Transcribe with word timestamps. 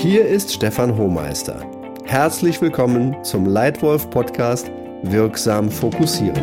Hier 0.00 0.24
ist 0.24 0.52
Stefan 0.52 0.96
Hohmeister. 0.96 1.68
Herzlich 2.04 2.60
willkommen 2.60 3.24
zum 3.24 3.46
Leitwolf 3.46 4.08
Podcast 4.10 4.70
Wirksam 5.02 5.72
fokussieren. 5.72 6.40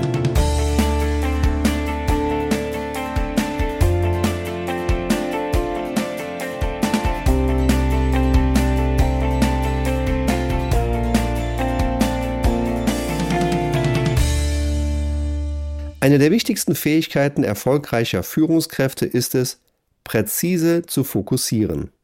Eine 16.01 16.17
der 16.19 16.31
wichtigsten 16.31 16.75
Fähigkeiten 16.75 17.45
erfolgreicher 17.45 18.23
Führungskräfte 18.23 19.05
ist 19.05 19.33
es, 19.33 19.61
präzise 20.03 20.85
zu 20.85 21.05
fokussieren. 21.05 21.94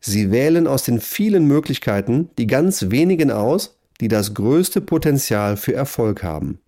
Sie 0.00 0.30
wählen 0.30 0.66
aus 0.66 0.84
den 0.84 1.00
vielen 1.00 1.46
Möglichkeiten 1.46 2.30
die 2.38 2.46
ganz 2.46 2.90
wenigen 2.90 3.30
aus, 3.30 3.78
die 4.00 4.08
das 4.08 4.34
größte 4.34 4.80
Potenzial 4.80 5.56
für 5.56 5.74
Erfolg 5.74 6.22
haben 6.22 6.60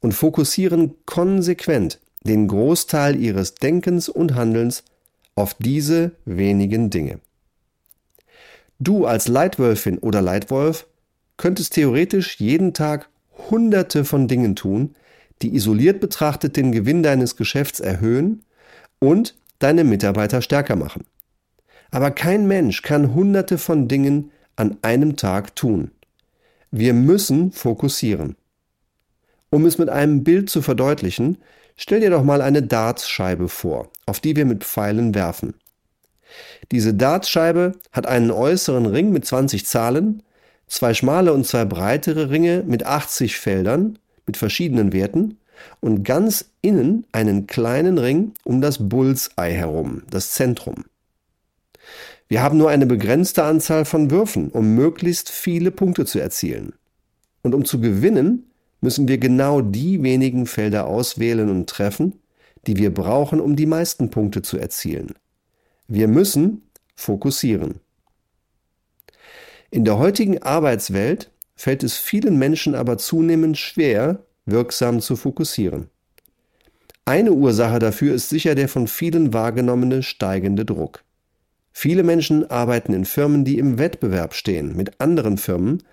und 0.00 0.12
fokussieren 0.12 0.94
konsequent 1.06 2.00
den 2.22 2.48
Großteil 2.48 3.16
ihres 3.16 3.54
Denkens 3.54 4.08
und 4.08 4.34
Handelns 4.34 4.84
auf 5.34 5.54
diese 5.54 6.12
wenigen 6.24 6.90
Dinge. 6.90 7.20
Du 8.80 9.06
als 9.06 9.28
Leitwölfin 9.28 9.98
oder 9.98 10.20
Leitwolf 10.20 10.86
könntest 11.36 11.74
theoretisch 11.74 12.38
jeden 12.40 12.74
Tag 12.74 13.08
Hunderte 13.50 14.04
von 14.04 14.28
Dingen 14.28 14.56
tun, 14.56 14.94
die 15.42 15.54
isoliert 15.54 16.00
betrachtet 16.00 16.56
den 16.56 16.72
Gewinn 16.72 17.02
deines 17.02 17.36
Geschäfts 17.36 17.80
erhöhen 17.80 18.44
und 18.98 19.36
deine 19.60 19.84
Mitarbeiter 19.84 20.42
stärker 20.42 20.76
machen. 20.76 21.04
Aber 21.90 22.10
kein 22.10 22.46
Mensch 22.46 22.82
kann 22.82 23.14
hunderte 23.14 23.58
von 23.58 23.88
Dingen 23.88 24.30
an 24.56 24.76
einem 24.82 25.16
Tag 25.16 25.56
tun. 25.56 25.90
Wir 26.70 26.92
müssen 26.92 27.52
fokussieren. 27.52 28.36
Um 29.50 29.64
es 29.64 29.78
mit 29.78 29.88
einem 29.88 30.24
Bild 30.24 30.50
zu 30.50 30.60
verdeutlichen, 30.60 31.38
stell 31.76 32.00
dir 32.00 32.10
doch 32.10 32.22
mal 32.22 32.42
eine 32.42 32.62
Dartscheibe 32.62 33.48
vor, 33.48 33.90
auf 34.04 34.20
die 34.20 34.36
wir 34.36 34.44
mit 34.44 34.64
Pfeilen 34.64 35.14
werfen. 35.14 35.54
Diese 36.72 36.92
Dartscheibe 36.92 37.72
hat 37.92 38.06
einen 38.06 38.30
äußeren 38.30 38.84
Ring 38.84 39.10
mit 39.10 39.24
20 39.24 39.64
Zahlen, 39.64 40.22
zwei 40.66 40.92
schmale 40.92 41.32
und 41.32 41.46
zwei 41.46 41.64
breitere 41.64 42.28
Ringe 42.28 42.62
mit 42.66 42.84
80 42.84 43.38
Feldern 43.38 43.98
mit 44.26 44.36
verschiedenen 44.36 44.92
Werten 44.92 45.38
und 45.80 46.04
ganz 46.04 46.50
innen 46.60 47.06
einen 47.12 47.46
kleinen 47.46 47.96
Ring 47.96 48.32
um 48.44 48.60
das 48.60 48.88
Bullseye 48.88 49.52
herum, 49.52 50.02
das 50.10 50.32
Zentrum. 50.32 50.84
Wir 52.28 52.42
haben 52.42 52.58
nur 52.58 52.68
eine 52.68 52.86
begrenzte 52.86 53.44
Anzahl 53.44 53.86
von 53.86 54.10
Würfen, 54.10 54.50
um 54.50 54.74
möglichst 54.74 55.30
viele 55.30 55.70
Punkte 55.70 56.04
zu 56.04 56.18
erzielen. 56.18 56.74
Und 57.42 57.54
um 57.54 57.64
zu 57.64 57.80
gewinnen, 57.80 58.50
müssen 58.80 59.08
wir 59.08 59.18
genau 59.18 59.62
die 59.62 60.02
wenigen 60.02 60.46
Felder 60.46 60.86
auswählen 60.86 61.48
und 61.48 61.68
treffen, 61.68 62.20
die 62.66 62.76
wir 62.76 62.92
brauchen, 62.92 63.40
um 63.40 63.56
die 63.56 63.66
meisten 63.66 64.10
Punkte 64.10 64.42
zu 64.42 64.58
erzielen. 64.58 65.14
Wir 65.86 66.06
müssen 66.06 66.62
fokussieren. 66.94 67.80
In 69.70 69.84
der 69.84 69.98
heutigen 69.98 70.42
Arbeitswelt 70.42 71.30
fällt 71.56 71.82
es 71.82 71.96
vielen 71.96 72.38
Menschen 72.38 72.74
aber 72.74 72.98
zunehmend 72.98 73.56
schwer, 73.56 74.24
wirksam 74.44 75.00
zu 75.00 75.16
fokussieren. 75.16 75.88
Eine 77.04 77.32
Ursache 77.32 77.78
dafür 77.78 78.14
ist 78.14 78.28
sicher 78.28 78.54
der 78.54 78.68
von 78.68 78.86
vielen 78.86 79.32
wahrgenommene 79.32 80.02
steigende 80.02 80.66
Druck. 80.66 81.04
Viele 81.80 82.02
Menschen 82.02 82.50
arbeiten 82.50 82.92
in 82.92 83.04
Firmen, 83.04 83.44
die 83.44 83.56
im 83.56 83.78
Wettbewerb 83.78 84.34
stehen 84.34 84.74
mit 84.76 85.00
anderen 85.00 85.38
Firmen, 85.38 85.84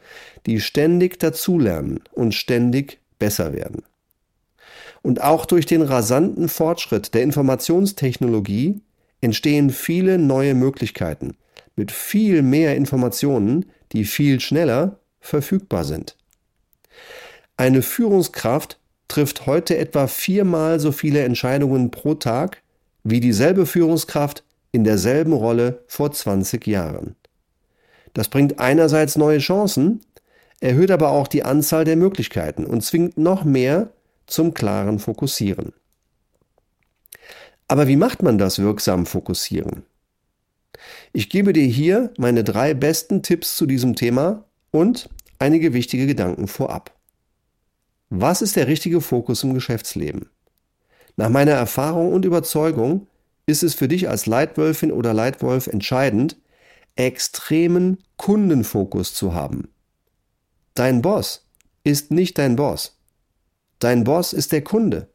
die 0.48 0.60
ständig 0.60 1.20
dazulernen 1.20 2.00
und 2.12 2.34
ständig 2.34 2.98
besser 3.20 3.54
werden. 3.54 3.84
Und 5.04 5.22
auch 5.22 5.46
durch 5.46 5.68
den 5.68 5.84
rasanten 5.84 6.50
Fortschritt 6.50 7.14
der 7.14 7.22
Informationstechnologie 7.22 8.82
entstehen 9.22 9.70
viele 9.70 10.18
neue 10.18 10.56
Möglichkeiten 10.56 11.38
mit 11.76 11.92
viel 11.92 12.42
mehr 12.42 12.76
Informationen, 12.76 13.68
die 13.92 14.06
viel 14.06 14.40
schneller 14.40 14.98
verfügbar 15.20 15.84
sind. 15.84 16.18
Eine 17.58 17.84
Führungskraft 17.84 18.80
trifft 19.08 19.46
heute 19.46 19.78
etwa 19.78 20.08
viermal 20.08 20.80
so 20.80 20.92
viele 20.92 21.22
Entscheidungen 21.22 21.92
pro 21.92 22.16
Tag 22.16 22.64
wie 23.04 23.20
dieselbe 23.20 23.68
Führungskraft 23.68 24.45
in 24.76 24.84
derselben 24.84 25.34
Rolle 25.34 25.84
vor 25.88 26.12
20 26.12 26.68
Jahren. 26.68 27.16
Das 28.14 28.28
bringt 28.28 28.60
einerseits 28.60 29.16
neue 29.16 29.40
Chancen, 29.40 30.02
erhöht 30.60 30.92
aber 30.92 31.10
auch 31.10 31.28
die 31.28 31.44
Anzahl 31.44 31.86
der 31.86 31.96
Möglichkeiten 31.96 32.66
und 32.66 32.82
zwingt 32.82 33.18
noch 33.18 33.46
mehr 33.46 33.92
zum 34.28 34.54
klaren 34.54 35.00
Fokussieren. 35.00 35.74
Aber 37.68 37.88
wie 37.88 37.96
macht 37.96 38.22
man 38.22 38.38
das 38.38 38.60
wirksam 38.60 39.06
Fokussieren? 39.06 39.84
Ich 41.14 41.30
gebe 41.30 41.54
dir 41.54 41.66
hier 41.66 42.14
meine 42.18 42.44
drei 42.44 42.74
besten 42.74 43.24
Tipps 43.24 43.56
zu 43.56 43.66
diesem 43.66 43.96
Thema 43.96 44.44
und 44.72 45.10
einige 45.40 45.74
wichtige 45.74 46.06
Gedanken 46.06 46.48
vorab. 46.48 46.94
Was 48.10 48.42
ist 48.42 48.56
der 48.56 48.68
richtige 48.68 49.02
Fokus 49.02 49.44
im 49.44 49.54
Geschäftsleben? 49.54 50.30
Nach 51.16 51.30
meiner 51.30 51.54
Erfahrung 51.54 52.12
und 52.12 52.26
Überzeugung 52.26 53.08
ist 53.46 53.64
es 53.64 53.76
für 53.76 53.88
dich 53.88 54.10
als 54.10 54.26
Leitwölfin 54.26 54.92
oder 54.92 55.14
Leitwolf 55.14 55.68
entscheidend, 55.68 56.38
extremen 56.96 58.00
Kundenfokus 58.18 59.14
zu 59.14 59.34
haben. 59.34 59.70
Dein 60.74 61.02
Boss 61.02 61.48
ist 61.84 62.12
nicht 62.12 62.38
dein 62.38 62.56
Boss. 62.56 62.98
Dein 63.80 64.04
Boss 64.04 64.34
ist 64.34 64.52
der 64.52 64.64
Kunde. 64.64 65.10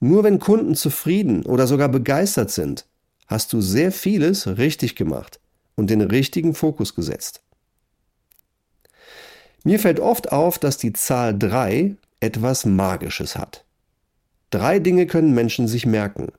Nur 0.00 0.24
wenn 0.24 0.38
Kunden 0.38 0.74
zufrieden 0.74 1.44
oder 1.44 1.66
sogar 1.66 1.88
begeistert 1.88 2.50
sind, 2.50 2.86
hast 3.26 3.52
du 3.52 3.60
sehr 3.60 3.92
vieles 3.92 4.58
richtig 4.58 4.96
gemacht 4.96 5.40
und 5.74 5.90
den 5.90 6.00
richtigen 6.00 6.54
Fokus 6.54 6.94
gesetzt. 6.94 7.42
Mir 9.64 9.78
fällt 9.78 10.00
oft 10.00 10.32
auf, 10.32 10.58
dass 10.58 10.76
die 10.76 10.92
Zahl 10.92 11.38
3 11.38 11.96
etwas 12.20 12.64
Magisches 12.64 13.36
hat. 13.36 13.64
Drei 14.50 14.78
Dinge 14.80 15.06
können 15.06 15.34
Menschen 15.34 15.68
sich 15.68 15.86
merken. 15.86 16.32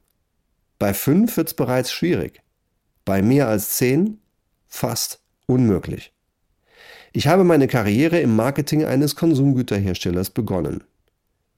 Bei 0.83 0.93
fünf 0.93 1.37
wird 1.37 1.47
es 1.47 1.53
bereits 1.53 1.93
schwierig. 1.93 2.41
Bei 3.05 3.21
mehr 3.21 3.47
als 3.47 3.77
zehn 3.77 4.19
fast 4.67 5.21
unmöglich. 5.45 6.11
Ich 7.13 7.27
habe 7.27 7.45
meine 7.45 7.69
Karriere 7.69 8.19
im 8.19 8.35
Marketing 8.35 8.83
eines 8.83 9.15
Konsumgüterherstellers 9.15 10.31
begonnen. 10.31 10.83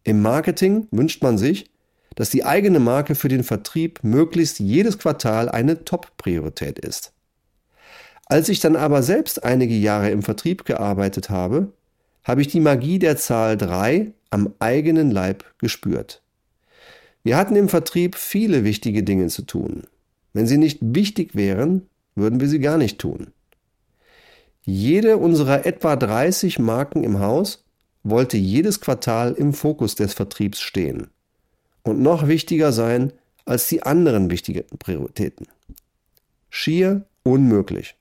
Im 0.04 0.22
Marketing 0.22 0.88
wünscht 0.92 1.24
man 1.24 1.40
sich, 1.40 1.72
dass 2.14 2.30
die 2.30 2.46
eigene 2.46 2.80
Marke 2.80 3.16
für 3.16 3.28
den 3.28 3.44
Vertrieb 3.44 4.04
möglichst 4.04 4.60
jedes 4.60 5.00
Quartal 5.00 5.50
eine 5.50 5.84
Top-Priorität 5.84 6.78
ist. 6.78 7.12
Als 8.28 8.48
ich 8.48 8.60
dann 8.60 8.76
aber 8.76 9.02
selbst 9.02 9.44
einige 9.44 9.74
Jahre 9.74 10.12
im 10.12 10.22
Vertrieb 10.22 10.66
gearbeitet 10.66 11.32
habe, 11.32 11.74
habe 12.24 12.42
ich 12.42 12.48
die 12.50 12.60
Magie 12.60 13.00
der 13.00 13.18
Zahl 13.18 13.58
3 13.58 14.14
am 14.30 14.54
eigenen 14.60 15.10
Leib 15.10 15.46
gespürt. 15.58 16.22
Wir 17.26 17.38
hatten 17.38 17.56
im 17.56 17.70
Vertrieb 17.70 18.16
viele 18.16 18.64
wichtige 18.64 19.02
Dinge 19.02 19.30
zu 19.30 19.42
tun. 19.42 19.88
Wenn 20.34 20.46
sie 20.46 20.60
nicht 20.60 20.78
wichtig 20.82 21.34
wären, 21.34 21.90
würden 22.14 22.40
wir 22.40 22.48
sie 22.48 22.60
gar 22.60 22.78
nicht 22.78 23.00
tun. 23.00 23.34
Jede 24.62 25.18
unserer 25.18 25.66
etwa 25.66 25.96
30 25.96 26.60
Marken 26.60 27.04
im 27.04 27.18
Haus 27.18 27.66
wollte 28.04 28.38
jedes 28.38 28.80
Quartal 28.80 29.34
im 29.34 29.54
Fokus 29.54 29.96
des 29.96 30.14
Vertriebs 30.14 30.62
stehen 30.62 31.08
und 31.82 32.00
noch 32.00 32.28
wichtiger 32.28 32.72
sein 32.72 33.12
als 33.46 33.68
die 33.70 33.82
anderen 33.82 34.30
wichtigen 34.30 34.66
Prioritäten. 34.78 35.48
Schier 36.52 37.08
unmöglich. 37.24 37.96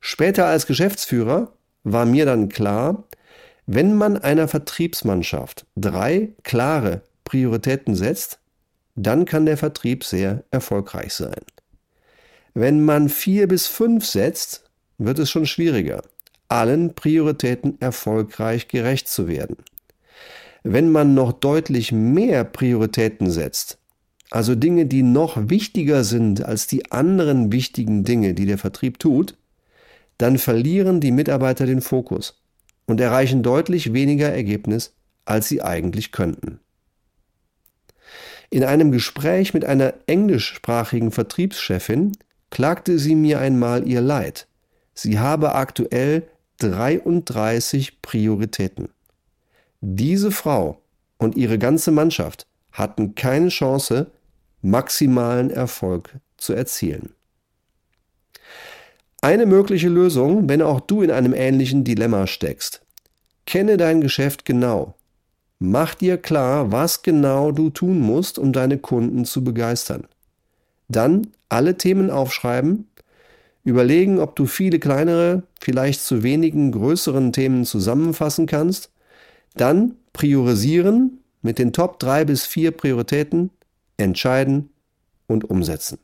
Später 0.00 0.44
als 0.44 0.66
Geschäftsführer 0.66 1.54
war 1.84 2.04
mir 2.04 2.26
dann 2.26 2.50
klar, 2.50 3.04
wenn 3.64 3.94
man 3.94 4.18
einer 4.18 4.46
Vertriebsmannschaft 4.46 5.64
drei 5.74 6.34
klare 6.42 7.00
Prioritäten 7.24 7.94
setzt, 7.94 8.38
dann 8.94 9.24
kann 9.24 9.46
der 9.46 9.56
Vertrieb 9.56 10.04
sehr 10.04 10.44
erfolgreich 10.50 11.14
sein. 11.14 11.42
Wenn 12.54 12.84
man 12.84 13.08
vier 13.08 13.48
bis 13.48 13.66
fünf 13.66 14.06
setzt, 14.06 14.64
wird 14.98 15.18
es 15.18 15.30
schon 15.30 15.46
schwieriger, 15.46 16.02
allen 16.48 16.94
Prioritäten 16.94 17.80
erfolgreich 17.80 18.68
gerecht 18.68 19.08
zu 19.08 19.26
werden. 19.26 19.56
Wenn 20.62 20.90
man 20.90 21.14
noch 21.14 21.32
deutlich 21.32 21.92
mehr 21.92 22.44
Prioritäten 22.44 23.30
setzt, 23.30 23.78
also 24.30 24.54
Dinge, 24.54 24.86
die 24.86 25.02
noch 25.02 25.48
wichtiger 25.48 26.04
sind 26.04 26.44
als 26.44 26.66
die 26.66 26.90
anderen 26.90 27.52
wichtigen 27.52 28.04
Dinge, 28.04 28.34
die 28.34 28.46
der 28.46 28.58
Vertrieb 28.58 28.98
tut, 28.98 29.36
dann 30.18 30.38
verlieren 30.38 31.00
die 31.00 31.12
Mitarbeiter 31.12 31.66
den 31.66 31.80
Fokus 31.80 32.40
und 32.86 33.00
erreichen 33.00 33.42
deutlich 33.42 33.92
weniger 33.92 34.32
Ergebnis, 34.32 34.94
als 35.24 35.48
sie 35.48 35.62
eigentlich 35.62 36.12
könnten. 36.12 36.60
In 38.50 38.64
einem 38.64 38.92
Gespräch 38.92 39.54
mit 39.54 39.64
einer 39.64 39.94
englischsprachigen 40.06 41.10
Vertriebschefin 41.10 42.12
klagte 42.50 42.98
sie 42.98 43.14
mir 43.14 43.40
einmal 43.40 43.88
ihr 43.88 44.00
Leid. 44.00 44.46
Sie 44.94 45.18
habe 45.18 45.54
aktuell 45.54 46.28
33 46.58 48.00
Prioritäten. 48.00 48.88
Diese 49.80 50.30
Frau 50.30 50.80
und 51.18 51.36
ihre 51.36 51.58
ganze 51.58 51.90
Mannschaft 51.90 52.46
hatten 52.72 53.14
keine 53.14 53.48
Chance, 53.48 54.10
maximalen 54.62 55.50
Erfolg 55.50 56.16
zu 56.36 56.52
erzielen. 56.52 57.14
Eine 59.20 59.46
mögliche 59.46 59.88
Lösung, 59.88 60.48
wenn 60.48 60.62
auch 60.62 60.80
du 60.80 61.02
in 61.02 61.10
einem 61.10 61.32
ähnlichen 61.34 61.84
Dilemma 61.84 62.26
steckst. 62.26 62.82
Kenne 63.46 63.76
dein 63.76 64.00
Geschäft 64.00 64.44
genau. 64.44 64.94
Mach 65.58 65.94
dir 65.94 66.18
klar, 66.18 66.72
was 66.72 67.02
genau 67.02 67.52
du 67.52 67.70
tun 67.70 68.00
musst, 68.00 68.38
um 68.38 68.52
deine 68.52 68.78
Kunden 68.78 69.24
zu 69.24 69.44
begeistern. 69.44 70.06
Dann 70.88 71.28
alle 71.48 71.76
Themen 71.76 72.10
aufschreiben, 72.10 72.88
überlegen, 73.62 74.18
ob 74.18 74.36
du 74.36 74.46
viele 74.46 74.78
kleinere, 74.78 75.42
vielleicht 75.60 76.02
zu 76.02 76.22
wenigen 76.22 76.72
größeren 76.72 77.32
Themen 77.32 77.64
zusammenfassen 77.64 78.46
kannst, 78.46 78.90
dann 79.54 79.96
priorisieren 80.12 81.20
mit 81.42 81.58
den 81.58 81.72
Top 81.72 81.98
3 81.98 82.24
bis 82.24 82.44
4 82.46 82.72
Prioritäten, 82.72 83.50
entscheiden 83.96 84.70
und 85.26 85.48
umsetzen. 85.48 85.98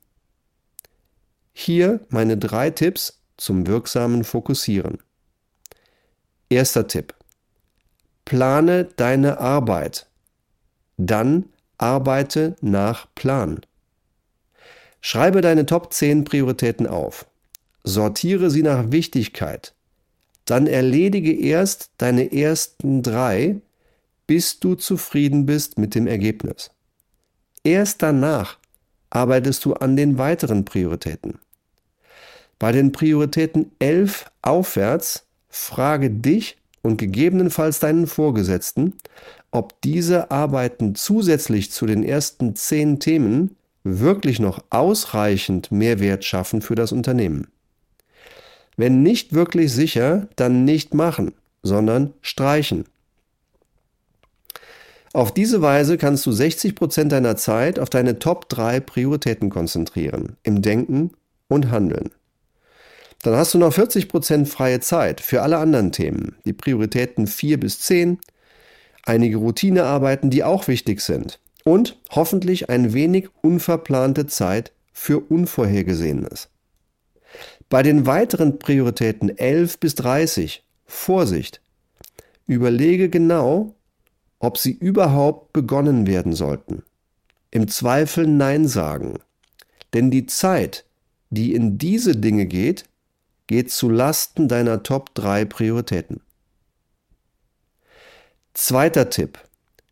Hier 1.52 2.00
meine 2.08 2.36
drei 2.36 2.70
Tipps 2.70 3.20
zum 3.36 3.66
wirksamen 3.66 4.24
Fokussieren. 4.24 4.98
Erster 6.48 6.86
Tipp. 6.86 7.14
Plane 8.30 8.84
deine 8.94 9.40
Arbeit. 9.40 10.06
Dann 10.96 11.46
arbeite 11.78 12.54
nach 12.60 13.08
Plan. 13.16 13.62
Schreibe 15.00 15.40
deine 15.40 15.66
Top 15.66 15.92
10 15.92 16.22
Prioritäten 16.22 16.86
auf. 16.86 17.26
Sortiere 17.82 18.48
sie 18.48 18.62
nach 18.62 18.92
Wichtigkeit. 18.92 19.74
Dann 20.44 20.68
erledige 20.68 21.36
erst 21.36 21.90
deine 21.98 22.32
ersten 22.32 23.02
drei, 23.02 23.56
bis 24.28 24.60
du 24.60 24.76
zufrieden 24.76 25.44
bist 25.44 25.76
mit 25.76 25.96
dem 25.96 26.06
Ergebnis. 26.06 26.70
Erst 27.64 28.00
danach 28.00 28.58
arbeitest 29.10 29.64
du 29.64 29.74
an 29.74 29.96
den 29.96 30.18
weiteren 30.18 30.64
Prioritäten. 30.64 31.40
Bei 32.60 32.70
den 32.70 32.92
Prioritäten 32.92 33.72
11 33.80 34.30
aufwärts 34.40 35.26
frage 35.48 36.10
dich 36.10 36.59
und 36.82 36.96
gegebenenfalls 36.96 37.80
deinen 37.80 38.06
Vorgesetzten, 38.06 38.94
ob 39.50 39.80
diese 39.82 40.30
Arbeiten 40.30 40.94
zusätzlich 40.94 41.70
zu 41.72 41.86
den 41.86 42.02
ersten 42.02 42.54
10 42.54 43.00
Themen 43.00 43.56
wirklich 43.84 44.40
noch 44.40 44.62
ausreichend 44.70 45.72
Mehrwert 45.72 46.24
schaffen 46.24 46.62
für 46.62 46.74
das 46.74 46.92
Unternehmen. 46.92 47.48
Wenn 48.76 49.02
nicht 49.02 49.34
wirklich 49.34 49.72
sicher, 49.72 50.28
dann 50.36 50.64
nicht 50.64 50.94
machen, 50.94 51.32
sondern 51.62 52.14
streichen. 52.22 52.84
Auf 55.12 55.34
diese 55.34 55.60
Weise 55.60 55.98
kannst 55.98 56.24
du 56.24 56.32
60 56.32 56.76
Prozent 56.76 57.10
deiner 57.12 57.36
Zeit 57.36 57.80
auf 57.80 57.90
deine 57.90 58.20
Top 58.20 58.48
3 58.48 58.78
Prioritäten 58.80 59.50
konzentrieren, 59.50 60.36
im 60.44 60.62
Denken 60.62 61.10
und 61.48 61.70
Handeln. 61.70 62.10
Dann 63.22 63.36
hast 63.36 63.52
du 63.52 63.58
noch 63.58 63.72
40 63.72 64.08
Prozent 64.08 64.48
freie 64.48 64.80
Zeit 64.80 65.20
für 65.20 65.42
alle 65.42 65.58
anderen 65.58 65.92
Themen, 65.92 66.36
die 66.44 66.54
Prioritäten 66.54 67.26
4 67.26 67.60
bis 67.60 67.80
10, 67.80 68.18
einige 69.04 69.36
Routinearbeiten, 69.36 70.30
die 70.30 70.42
auch 70.44 70.68
wichtig 70.68 71.00
sind 71.00 71.38
und 71.64 71.98
hoffentlich 72.10 72.70
ein 72.70 72.92
wenig 72.94 73.28
unverplante 73.42 74.26
Zeit 74.26 74.72
für 74.92 75.20
Unvorhergesehenes. 75.20 76.48
Bei 77.68 77.82
den 77.82 78.06
weiteren 78.06 78.58
Prioritäten 78.58 79.36
11 79.36 79.78
bis 79.78 79.94
30, 79.96 80.64
Vorsicht, 80.86 81.60
überlege 82.46 83.08
genau, 83.08 83.74
ob 84.40 84.58
sie 84.58 84.72
überhaupt 84.72 85.52
begonnen 85.52 86.06
werden 86.06 86.32
sollten. 86.32 86.82
Im 87.50 87.68
Zweifel 87.68 88.26
Nein 88.26 88.66
sagen. 88.66 89.18
Denn 89.92 90.10
die 90.10 90.26
Zeit, 90.26 90.84
die 91.30 91.54
in 91.54 91.78
diese 91.78 92.16
Dinge 92.16 92.46
geht, 92.46 92.84
geht 93.50 93.72
zu 93.72 93.90
Lasten 93.90 94.46
deiner 94.46 94.84
Top 94.84 95.12
3 95.16 95.44
Prioritäten. 95.44 96.20
Zweiter 98.54 99.10
Tipp. 99.10 99.40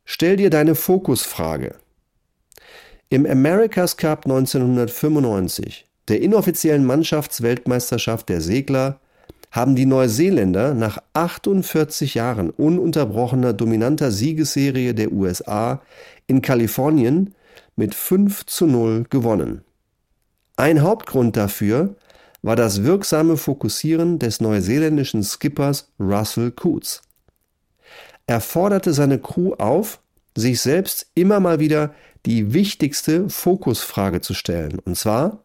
Stell 0.04 0.36
dir 0.36 0.48
deine 0.48 0.76
Fokusfrage. 0.76 1.74
Im 3.08 3.26
America's 3.26 3.96
Cup 3.96 4.26
1995, 4.26 5.88
der 6.06 6.20
inoffiziellen 6.22 6.86
Mannschaftsweltmeisterschaft 6.86 8.28
der 8.28 8.42
Segler, 8.42 9.00
haben 9.50 9.74
die 9.74 9.86
Neuseeländer 9.86 10.72
nach 10.74 10.98
48 11.14 12.14
Jahren 12.14 12.50
ununterbrochener 12.50 13.54
dominanter 13.54 14.12
Siegesserie 14.12 14.94
der 14.94 15.10
USA 15.10 15.82
in 16.28 16.42
Kalifornien 16.42 17.34
mit 17.74 17.96
5 17.96 18.46
zu 18.46 18.68
0 18.68 19.06
gewonnen. 19.10 19.64
Ein 20.54 20.82
Hauptgrund 20.82 21.36
dafür 21.36 21.96
war 22.42 22.56
das 22.56 22.84
wirksame 22.84 23.36
Fokussieren 23.36 24.18
des 24.18 24.40
neuseeländischen 24.40 25.22
Skippers 25.22 25.92
Russell 25.98 26.52
Coots. 26.52 27.02
Er 28.26 28.40
forderte 28.40 28.92
seine 28.92 29.18
Crew 29.18 29.54
auf, 29.54 30.00
sich 30.36 30.60
selbst 30.60 31.10
immer 31.14 31.40
mal 31.40 31.60
wieder 31.60 31.94
die 32.26 32.52
wichtigste 32.52 33.28
Fokusfrage 33.28 34.20
zu 34.20 34.34
stellen, 34.34 34.78
und 34.78 34.96
zwar, 34.96 35.44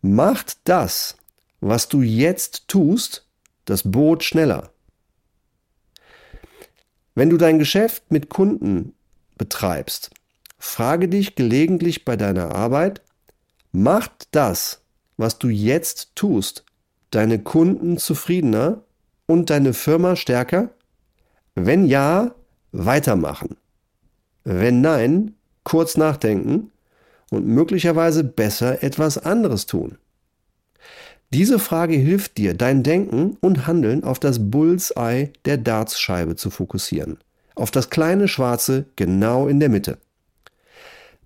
macht 0.00 0.58
das, 0.64 1.16
was 1.60 1.88
du 1.88 2.02
jetzt 2.02 2.68
tust, 2.68 3.26
das 3.64 3.82
Boot 3.82 4.24
schneller. 4.24 4.70
Wenn 7.14 7.30
du 7.30 7.36
dein 7.36 7.58
Geschäft 7.58 8.10
mit 8.10 8.28
Kunden 8.28 8.94
betreibst, 9.38 10.10
frage 10.58 11.08
dich 11.08 11.36
gelegentlich 11.36 12.04
bei 12.04 12.16
deiner 12.16 12.54
Arbeit, 12.54 13.02
macht 13.72 14.28
das, 14.32 14.83
was 15.16 15.38
du 15.38 15.48
jetzt 15.48 16.14
tust, 16.14 16.64
deine 17.10 17.38
Kunden 17.38 17.98
zufriedener 17.98 18.82
und 19.26 19.50
deine 19.50 19.72
Firma 19.72 20.16
stärker? 20.16 20.70
Wenn 21.54 21.86
ja, 21.86 22.34
weitermachen. 22.72 23.56
Wenn 24.42 24.80
nein, 24.80 25.34
kurz 25.62 25.96
nachdenken 25.96 26.72
und 27.30 27.46
möglicherweise 27.46 28.24
besser 28.24 28.82
etwas 28.82 29.18
anderes 29.18 29.66
tun. 29.66 29.98
Diese 31.30 31.58
Frage 31.58 31.96
hilft 31.96 32.38
dir, 32.38 32.54
dein 32.54 32.82
Denken 32.82 33.36
und 33.40 33.66
Handeln 33.66 34.04
auf 34.04 34.20
das 34.20 34.50
Bullseye 34.50 35.32
der 35.44 35.56
Dartscheibe 35.56 36.36
zu 36.36 36.50
fokussieren. 36.50 37.18
Auf 37.56 37.70
das 37.70 37.90
kleine 37.90 38.28
Schwarze 38.28 38.86
genau 38.96 39.48
in 39.48 39.58
der 39.58 39.68
Mitte. 39.68 39.98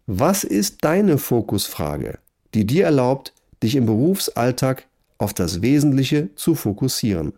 Was 0.07 0.45
ist 0.45 0.85
deine 0.85 1.19
Fokusfrage, 1.19 2.19
die 2.55 2.65
dir 2.65 2.85
erlaubt, 2.87 3.35
dich 3.63 3.77
im 3.77 3.87
Berufsalltag 3.87 4.87
auf 5.19 5.35
das 5.35 5.63
Wesentliche 5.63 6.35
zu 6.35 6.55
fokussieren? 6.55 7.33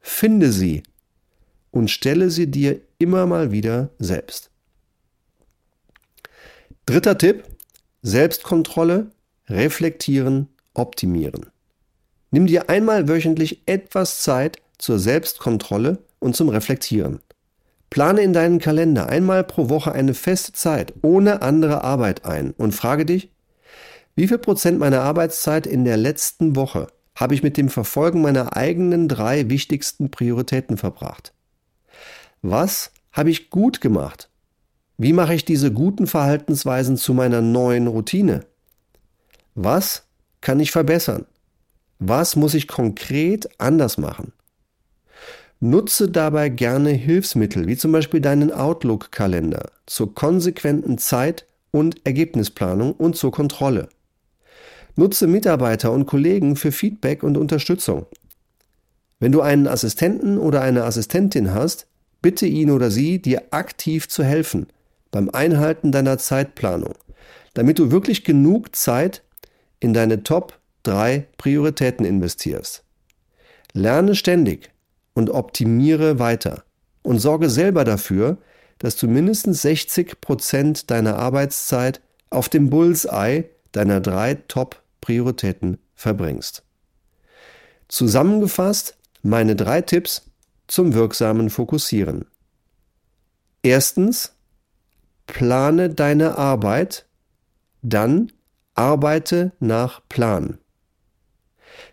Finde 0.00 0.52
sie 0.52 0.82
und 1.70 1.90
stelle 1.90 2.30
sie 2.30 2.50
dir 2.50 2.80
immer 2.98 3.26
mal 3.26 3.52
wieder 3.52 3.90
selbst. 3.98 4.50
Dritter 6.86 7.18
Tipp, 7.18 7.44
Selbstkontrolle, 8.02 9.10
reflektieren, 9.48 10.48
optimieren. 10.74 11.46
Nimm 12.30 12.46
dir 12.46 12.70
einmal 12.70 13.08
wöchentlich 13.08 13.62
etwas 13.66 14.22
Zeit 14.22 14.58
zur 14.78 14.98
Selbstkontrolle 14.98 15.98
und 16.18 16.36
zum 16.36 16.48
Reflektieren. 16.48 17.20
Plane 17.90 18.22
in 18.22 18.32
deinen 18.32 18.60
Kalender 18.60 19.08
einmal 19.08 19.42
pro 19.42 19.68
Woche 19.68 19.92
eine 19.92 20.14
feste 20.14 20.52
Zeit 20.52 20.94
ohne 21.02 21.42
andere 21.42 21.82
Arbeit 21.82 22.24
ein 22.24 22.52
und 22.52 22.72
frage 22.72 23.04
dich, 23.04 23.30
wie 24.16 24.28
viel 24.28 24.38
Prozent 24.38 24.78
meiner 24.78 25.02
Arbeitszeit 25.02 25.66
in 25.66 25.84
der 25.84 25.96
letzten 25.96 26.56
Woche 26.56 26.88
habe 27.14 27.34
ich 27.34 27.42
mit 27.42 27.56
dem 27.56 27.68
Verfolgen 27.68 28.22
meiner 28.22 28.56
eigenen 28.56 29.08
drei 29.08 29.50
wichtigsten 29.50 30.10
Prioritäten 30.10 30.76
verbracht? 30.76 31.32
Was 32.42 32.92
habe 33.12 33.30
ich 33.30 33.50
gut 33.50 33.80
gemacht? 33.80 34.28
Wie 34.96 35.12
mache 35.12 35.34
ich 35.34 35.44
diese 35.44 35.72
guten 35.72 36.06
Verhaltensweisen 36.06 36.96
zu 36.96 37.14
meiner 37.14 37.40
neuen 37.40 37.86
Routine? 37.86 38.46
Was 39.54 40.04
kann 40.40 40.60
ich 40.60 40.70
verbessern? 40.70 41.26
Was 41.98 42.36
muss 42.36 42.54
ich 42.54 42.68
konkret 42.68 43.48
anders 43.58 43.98
machen? 43.98 44.32
Nutze 45.60 46.08
dabei 46.08 46.48
gerne 46.48 46.90
Hilfsmittel, 46.90 47.66
wie 47.66 47.76
zum 47.76 47.92
Beispiel 47.92 48.20
deinen 48.20 48.50
Outlook-Kalender, 48.50 49.70
zur 49.84 50.14
konsequenten 50.14 50.96
Zeit- 50.96 51.46
und 51.70 52.06
Ergebnisplanung 52.06 52.92
und 52.92 53.16
zur 53.16 53.30
Kontrolle. 53.30 53.90
Nutze 54.96 55.26
Mitarbeiter 55.26 55.92
und 55.92 56.06
Kollegen 56.06 56.56
für 56.56 56.72
Feedback 56.72 57.22
und 57.22 57.36
Unterstützung. 57.36 58.06
Wenn 59.18 59.32
du 59.32 59.42
einen 59.42 59.66
Assistenten 59.66 60.38
oder 60.38 60.62
eine 60.62 60.84
Assistentin 60.84 61.52
hast, 61.54 61.86
bitte 62.22 62.46
ihn 62.46 62.70
oder 62.70 62.90
sie, 62.90 63.20
dir 63.20 63.44
aktiv 63.50 64.08
zu 64.08 64.24
helfen 64.24 64.66
beim 65.10 65.28
Einhalten 65.30 65.92
deiner 65.92 66.18
Zeitplanung, 66.18 66.94
damit 67.54 67.78
du 67.78 67.90
wirklich 67.90 68.24
genug 68.24 68.74
Zeit 68.74 69.22
in 69.78 69.92
deine 69.92 70.22
Top 70.22 70.58
3 70.84 71.26
Prioritäten 71.36 72.06
investierst. 72.06 72.84
Lerne 73.72 74.14
ständig 74.14 74.70
und 75.14 75.30
optimiere 75.30 76.18
weiter 76.18 76.64
und 77.02 77.18
sorge 77.18 77.50
selber 77.50 77.84
dafür, 77.84 78.38
dass 78.78 78.96
du 78.96 79.08
mindestens 79.08 79.62
60 79.62 80.20
Prozent 80.20 80.90
deiner 80.90 81.16
Arbeitszeit 81.16 82.00
auf 82.30 82.48
dem 82.48 82.70
Bullseye 82.70 83.44
deiner 83.72 84.00
drei 84.00 84.34
Top-Prioritäten 85.00 85.78
verbringst. 85.94 86.62
Zusammengefasst 87.88 88.96
meine 89.22 89.56
drei 89.56 89.82
Tipps 89.82 90.30
zum 90.68 90.94
wirksamen 90.94 91.50
Fokussieren. 91.50 92.26
Erstens, 93.62 94.32
plane 95.26 95.90
deine 95.90 96.38
Arbeit, 96.38 97.06
dann 97.82 98.32
arbeite 98.74 99.52
nach 99.58 100.00
Plan. 100.08 100.58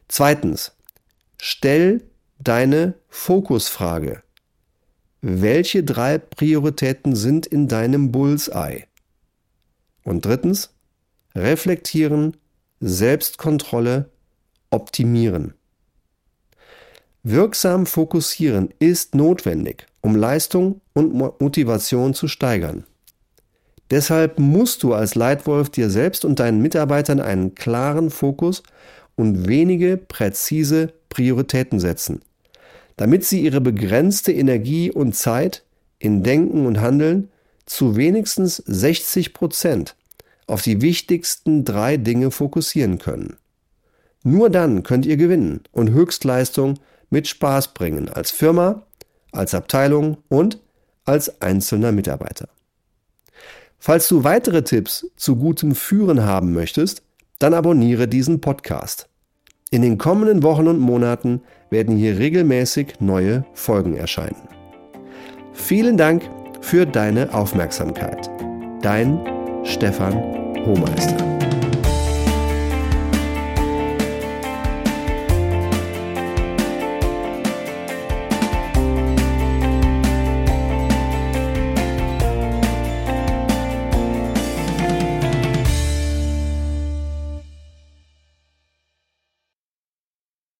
Zweitens, 0.07 0.73
stell 1.41 2.03
deine 2.39 2.93
Fokusfrage. 3.09 4.21
Welche 5.21 5.83
drei 5.83 6.19
Prioritäten 6.19 7.15
sind 7.15 7.47
in 7.47 7.67
deinem 7.67 8.11
Bullseye? 8.11 8.85
Und 10.03 10.25
drittens, 10.25 10.69
reflektieren, 11.35 12.37
Selbstkontrolle, 12.79 14.09
optimieren. 14.69 15.53
Wirksam 17.23 17.85
fokussieren 17.85 18.69
ist 18.77 19.15
notwendig, 19.15 19.87
um 20.01 20.15
Leistung 20.15 20.81
und 20.93 21.13
Motivation 21.13 22.13
zu 22.13 22.27
steigern. 22.27 22.85
Deshalb 23.89 24.37
musst 24.37 24.83
du 24.83 24.93
als 24.93 25.15
Leitwolf 25.15 25.69
dir 25.69 25.89
selbst 25.89 26.23
und 26.23 26.39
deinen 26.39 26.61
Mitarbeitern 26.61 27.19
einen 27.19 27.55
klaren 27.55 28.11
Fokus 28.11 28.61
und 29.15 29.47
wenige 29.47 29.97
präzise 29.97 30.93
Prioritäten 31.09 31.79
setzen, 31.79 32.21
damit 32.95 33.23
sie 33.23 33.41
ihre 33.41 33.61
begrenzte 33.61 34.31
Energie 34.31 34.91
und 34.91 35.15
Zeit 35.15 35.63
in 35.99 36.21
Denken 36.21 36.65
und 36.65 36.79
Handeln 36.79 37.29
zu 37.65 37.95
wenigstens 37.95 38.57
60 38.57 39.33
Prozent 39.33 39.95
auf 40.47 40.61
die 40.61 40.81
wichtigsten 40.81 41.65
drei 41.65 41.97
Dinge 41.97 42.31
fokussieren 42.31 42.97
können. 42.97 43.37
Nur 44.23 44.49
dann 44.49 44.83
könnt 44.83 45.05
ihr 45.05 45.17
gewinnen 45.17 45.61
und 45.71 45.91
Höchstleistung 45.91 46.79
mit 47.09 47.27
Spaß 47.27 47.73
bringen 47.73 48.09
als 48.09 48.31
Firma, 48.31 48.83
als 49.31 49.53
Abteilung 49.53 50.17
und 50.29 50.59
als 51.05 51.41
einzelner 51.41 51.91
Mitarbeiter. 51.91 52.49
Falls 53.79 54.07
du 54.07 54.23
weitere 54.23 54.63
Tipps 54.63 55.07
zu 55.15 55.35
gutem 55.35 55.75
Führen 55.75 56.25
haben 56.25 56.53
möchtest, 56.53 57.03
dann 57.39 57.53
abonniere 57.53 58.07
diesen 58.07 58.41
Podcast. 58.41 59.07
In 59.69 59.81
den 59.81 59.97
kommenden 59.97 60.43
Wochen 60.43 60.67
und 60.67 60.79
Monaten 60.79 61.41
werden 61.69 61.95
hier 61.95 62.17
regelmäßig 62.17 62.99
neue 62.99 63.45
Folgen 63.53 63.95
erscheinen. 63.95 64.47
Vielen 65.53 65.97
Dank 65.97 66.23
für 66.61 66.85
deine 66.85 67.33
Aufmerksamkeit. 67.33 68.29
Dein 68.81 69.36
Stefan 69.67 70.13
Hohmeister. 70.65 71.36